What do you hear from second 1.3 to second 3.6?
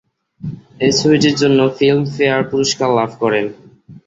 জন্য film fair পুরস্কার লাভ করেন।